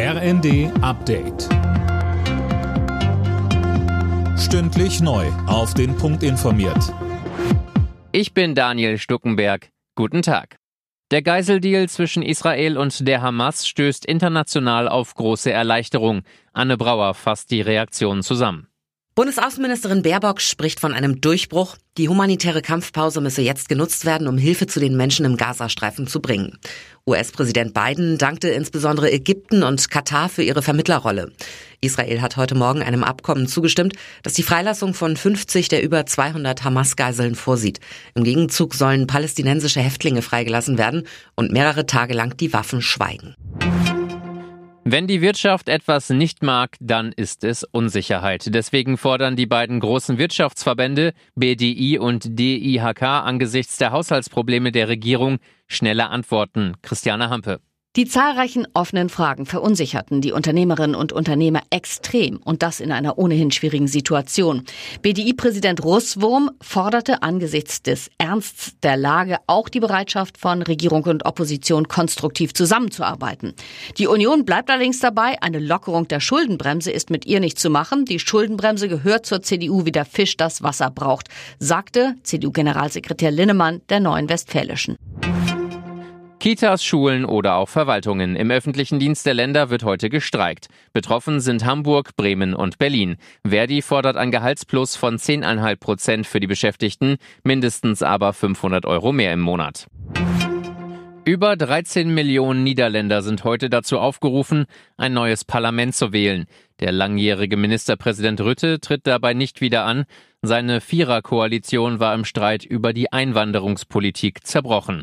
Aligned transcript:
RND 0.00 0.70
Update. 0.80 1.48
Stündlich 4.38 5.00
neu. 5.00 5.26
Auf 5.48 5.74
den 5.74 5.96
Punkt 5.96 6.22
informiert. 6.22 6.94
Ich 8.12 8.32
bin 8.32 8.54
Daniel 8.54 8.98
Stuckenberg. 8.98 9.70
Guten 9.96 10.22
Tag. 10.22 10.58
Der 11.10 11.22
Geiseldeal 11.22 11.88
zwischen 11.88 12.22
Israel 12.22 12.78
und 12.78 13.08
der 13.08 13.22
Hamas 13.22 13.66
stößt 13.66 14.06
international 14.06 14.88
auf 14.88 15.16
große 15.16 15.50
Erleichterung. 15.50 16.22
Anne 16.52 16.76
Brauer 16.76 17.14
fasst 17.14 17.50
die 17.50 17.60
Reaktionen 17.60 18.22
zusammen. 18.22 18.68
Bundesaußenministerin 19.18 20.02
Baerbock 20.02 20.40
spricht 20.40 20.78
von 20.78 20.94
einem 20.94 21.20
Durchbruch. 21.20 21.76
Die 21.96 22.08
humanitäre 22.08 22.62
Kampfpause 22.62 23.20
müsse 23.20 23.42
jetzt 23.42 23.68
genutzt 23.68 24.04
werden, 24.04 24.28
um 24.28 24.38
Hilfe 24.38 24.68
zu 24.68 24.78
den 24.78 24.96
Menschen 24.96 25.26
im 25.26 25.36
Gazastreifen 25.36 26.06
zu 26.06 26.20
bringen. 26.20 26.56
US-Präsident 27.04 27.74
Biden 27.74 28.16
dankte 28.16 28.48
insbesondere 28.50 29.10
Ägypten 29.10 29.64
und 29.64 29.90
Katar 29.90 30.28
für 30.28 30.44
ihre 30.44 30.62
Vermittlerrolle. 30.62 31.32
Israel 31.80 32.22
hat 32.22 32.36
heute 32.36 32.54
Morgen 32.54 32.80
einem 32.80 33.02
Abkommen 33.02 33.48
zugestimmt, 33.48 33.94
das 34.22 34.34
die 34.34 34.44
Freilassung 34.44 34.94
von 34.94 35.16
50 35.16 35.68
der 35.68 35.82
über 35.82 36.06
200 36.06 36.62
Hamas-Geiseln 36.62 37.34
vorsieht. 37.34 37.80
Im 38.14 38.22
Gegenzug 38.22 38.76
sollen 38.76 39.08
palästinensische 39.08 39.80
Häftlinge 39.80 40.22
freigelassen 40.22 40.78
werden 40.78 41.08
und 41.34 41.50
mehrere 41.50 41.86
Tage 41.86 42.14
lang 42.14 42.36
die 42.36 42.52
Waffen 42.52 42.82
schweigen. 42.82 43.34
Wenn 44.90 45.06
die 45.06 45.20
Wirtschaft 45.20 45.68
etwas 45.68 46.08
nicht 46.08 46.42
mag, 46.42 46.78
dann 46.80 47.12
ist 47.12 47.44
es 47.44 47.62
Unsicherheit. 47.62 48.54
Deswegen 48.54 48.96
fordern 48.96 49.36
die 49.36 49.44
beiden 49.44 49.80
großen 49.80 50.16
Wirtschaftsverbände 50.16 51.12
BDI 51.34 51.98
und 51.98 52.38
DIHK 52.38 53.02
angesichts 53.02 53.76
der 53.76 53.92
Haushaltsprobleme 53.92 54.72
der 54.72 54.88
Regierung 54.88 55.40
schnelle 55.66 56.08
Antworten. 56.08 56.72
Christiane 56.80 57.28
Hampe. 57.28 57.60
Die 57.98 58.06
zahlreichen 58.06 58.64
offenen 58.74 59.08
Fragen 59.08 59.44
verunsicherten 59.44 60.20
die 60.20 60.30
Unternehmerinnen 60.30 60.94
und 60.94 61.12
Unternehmer 61.12 61.62
extrem 61.70 62.36
und 62.36 62.62
das 62.62 62.78
in 62.78 62.92
einer 62.92 63.18
ohnehin 63.18 63.50
schwierigen 63.50 63.88
Situation. 63.88 64.62
BDI-Präsident 65.02 65.82
Russwurm 65.82 66.52
forderte 66.60 67.24
angesichts 67.24 67.82
des 67.82 68.08
Ernsts 68.16 68.78
der 68.84 68.96
Lage 68.96 69.38
auch 69.48 69.68
die 69.68 69.80
Bereitschaft 69.80 70.38
von 70.38 70.62
Regierung 70.62 71.02
und 71.06 71.26
Opposition 71.26 71.88
konstruktiv 71.88 72.54
zusammenzuarbeiten. 72.54 73.54
Die 73.96 74.06
Union 74.06 74.44
bleibt 74.44 74.70
allerdings 74.70 75.00
dabei, 75.00 75.42
eine 75.42 75.58
Lockerung 75.58 76.06
der 76.06 76.20
Schuldenbremse 76.20 76.92
ist 76.92 77.10
mit 77.10 77.26
ihr 77.26 77.40
nicht 77.40 77.58
zu 77.58 77.68
machen. 77.68 78.04
Die 78.04 78.20
Schuldenbremse 78.20 78.86
gehört 78.88 79.26
zur 79.26 79.42
CDU 79.42 79.86
wie 79.86 79.92
der 79.92 80.04
Fisch 80.04 80.36
das 80.36 80.62
Wasser 80.62 80.92
braucht, 80.92 81.30
sagte 81.58 82.14
CDU-Generalsekretär 82.22 83.32
Linnemann 83.32 83.80
der 83.88 83.98
Neuen 83.98 84.28
Westfälischen. 84.28 84.94
Kitas, 86.40 86.84
Schulen 86.84 87.24
oder 87.24 87.56
auch 87.56 87.68
Verwaltungen. 87.68 88.36
Im 88.36 88.52
öffentlichen 88.52 89.00
Dienst 89.00 89.26
der 89.26 89.34
Länder 89.34 89.70
wird 89.70 89.82
heute 89.82 90.08
gestreikt. 90.08 90.68
Betroffen 90.92 91.40
sind 91.40 91.64
Hamburg, 91.64 92.14
Bremen 92.14 92.54
und 92.54 92.78
Berlin. 92.78 93.16
Verdi 93.44 93.82
fordert 93.82 94.16
ein 94.16 94.30
Gehaltsplus 94.30 94.94
von 94.94 95.18
10,5 95.18 95.76
Prozent 95.76 96.26
für 96.28 96.38
die 96.38 96.46
Beschäftigten, 96.46 97.16
mindestens 97.42 98.04
aber 98.04 98.32
500 98.32 98.86
Euro 98.86 99.10
mehr 99.10 99.32
im 99.32 99.40
Monat. 99.40 99.88
Über 101.24 101.56
13 101.56 102.14
Millionen 102.14 102.62
Niederländer 102.62 103.20
sind 103.22 103.42
heute 103.42 103.68
dazu 103.68 103.98
aufgerufen, 103.98 104.66
ein 104.96 105.12
neues 105.12 105.44
Parlament 105.44 105.96
zu 105.96 106.12
wählen. 106.12 106.46
Der 106.78 106.92
langjährige 106.92 107.56
Ministerpräsident 107.56 108.40
Rütte 108.40 108.78
tritt 108.78 109.08
dabei 109.08 109.34
nicht 109.34 109.60
wieder 109.60 109.84
an. 109.84 110.04
Seine 110.40 110.80
Viererkoalition 110.80 111.98
war 111.98 112.14
im 112.14 112.24
Streit 112.24 112.64
über 112.64 112.92
die 112.92 113.12
Einwanderungspolitik 113.12 114.46
zerbrochen. 114.46 115.02